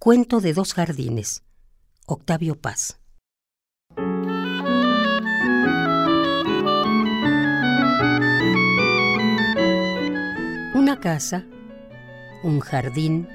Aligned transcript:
Cuento 0.00 0.40
de 0.40 0.54
dos 0.54 0.74
jardines. 0.74 1.42
Octavio 2.06 2.54
Paz. 2.54 3.00
Una 10.76 11.00
casa, 11.00 11.44
un 12.44 12.60
jardín, 12.60 13.28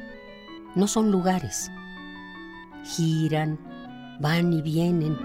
no 0.76 0.88
son 0.88 1.12
lugares. 1.12 1.70
Giran, 2.86 3.60
van 4.22 4.54
y 4.54 4.62
vienen. 4.62 5.18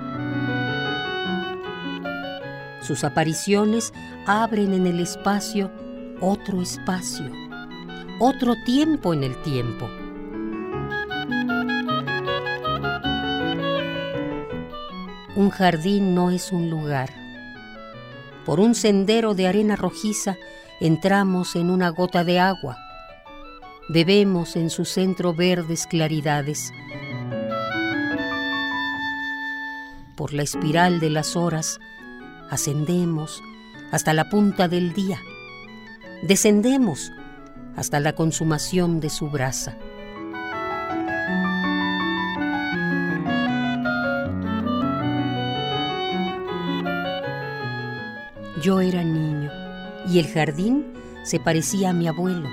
Sus 2.81 3.05
apariciones 3.05 3.93
abren 4.27 4.75
en 4.75 4.89
el 4.89 4.99
espacio 4.99 5.71
otro 6.21 6.61
espacio, 6.61 7.31
otro 8.19 8.57
tiempo 8.65 9.15
en 9.15 9.23
el 9.23 9.41
tiempo. 9.43 9.89
Un 15.39 15.51
jardín 15.51 16.17
no 16.17 16.33
es 16.33 16.51
un 16.51 16.69
lugar. 16.69 17.11
Por 18.45 18.59
un 18.59 18.75
sendero 18.75 19.35
de 19.35 19.47
arena 19.47 19.77
rojiza 19.77 20.37
entramos 20.81 21.55
en 21.55 21.71
una 21.71 21.91
gota 21.91 22.25
de 22.25 22.41
agua. 22.41 22.77
Bebemos 23.89 24.57
en 24.57 24.69
su 24.69 24.85
centro 24.85 25.35
verdes 25.35 25.87
claridades. 25.87 26.73
Por 30.17 30.33
la 30.33 30.43
espiral 30.43 30.99
de 30.99 31.11
las 31.11 31.37
horas 31.37 31.79
ascendemos 32.51 33.41
hasta 33.93 34.15
la 34.15 34.31
punta 34.31 34.67
del 34.67 34.93
día. 34.93 35.21
Descendemos 36.25 37.13
hasta 37.77 38.01
la 38.01 38.17
consumación 38.17 38.99
de 38.99 39.09
su 39.09 39.31
brasa. 39.31 39.77
Yo 48.63 48.81
era 48.81 49.05
niño 49.05 49.53
y 50.09 50.19
el 50.19 50.27
jardín 50.27 50.93
se 51.23 51.39
parecía 51.39 51.91
a 51.91 51.93
mi 51.93 52.09
abuelo. 52.09 52.49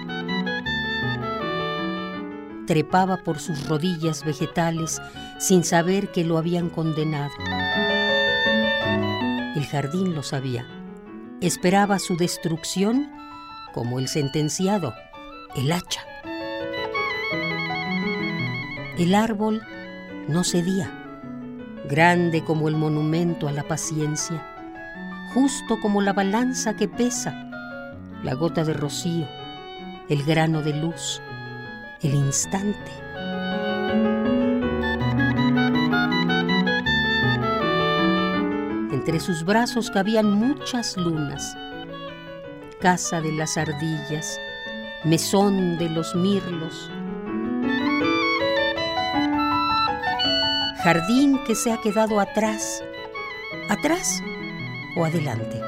Trepaba 2.68 3.18
por 3.24 3.40
sus 3.40 3.68
rodillas 3.68 4.24
vegetales 4.24 5.02
sin 5.40 5.64
saber 5.64 6.12
que 6.12 6.24
lo 6.24 6.38
habían 6.38 6.70
condenado. 6.70 7.32
El 9.56 9.66
jardín 9.66 10.14
lo 10.14 10.22
sabía. 10.22 10.68
Esperaba 11.42 11.98
su 11.98 12.18
destrucción 12.18 13.10
como 13.74 13.98
el 13.98 14.08
sentenciado, 14.08 14.94
el 15.56 15.72
hacha. 15.72 16.02
El 18.98 19.16
árbol 19.16 19.64
no 20.28 20.44
cedía, 20.44 20.92
grande 21.90 22.44
como 22.44 22.68
el 22.68 22.76
monumento 22.76 23.48
a 23.48 23.52
la 23.52 23.64
paciencia 23.64 24.55
justo 25.36 25.82
como 25.82 26.02
la 26.02 26.14
balanza 26.14 26.78
que 26.78 26.88
pesa, 26.88 27.34
la 28.24 28.34
gota 28.36 28.64
de 28.64 28.72
rocío, 28.72 29.28
el 30.08 30.24
grano 30.24 30.62
de 30.62 30.74
luz, 30.74 31.22
el 32.02 32.16
instante. 32.16 32.92
Entre 38.94 39.20
sus 39.20 39.44
brazos 39.44 39.92
cabían 39.92 40.32
muchas 40.32 40.96
lunas, 40.96 41.58
casa 42.80 43.20
de 43.20 43.34
las 43.34 43.58
ardillas, 43.58 44.40
mesón 45.04 45.78
de 45.78 45.90
los 45.90 46.16
mirlos, 46.16 46.90
jardín 50.82 51.44
que 51.46 51.56
se 51.56 51.74
ha 51.74 51.82
quedado 51.82 52.22
atrás, 52.22 52.82
atrás 53.68 54.22
o 54.96 55.06
adelante. 55.06 55.62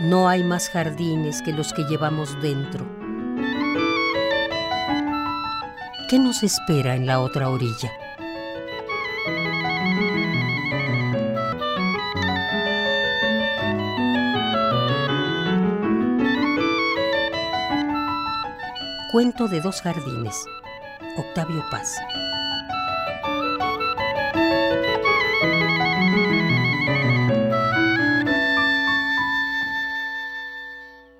No 0.00 0.28
hay 0.28 0.44
más 0.44 0.68
jardines 0.68 1.42
que 1.42 1.52
los 1.52 1.72
que 1.72 1.84
llevamos 1.84 2.40
dentro. 2.40 2.86
¿Qué 6.08 6.18
nos 6.18 6.42
espera 6.42 6.94
en 6.94 7.06
la 7.06 7.20
otra 7.20 7.50
orilla? 7.50 7.92
Cuento 19.12 19.48
de 19.48 19.60
dos 19.60 19.82
jardines. 19.82 20.36
Octavio 21.16 21.64
Paz. 21.70 21.96